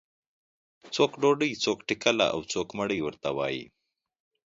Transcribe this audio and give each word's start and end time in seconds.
څوک 0.95 1.11
ډوډۍ، 1.21 1.51
څوک 1.63 1.79
ټکله 1.87 2.25
او 2.33 2.39
څوک 2.51 2.67
مړۍ 2.77 2.99
ورته 3.03 3.29
وایي. 3.37 3.63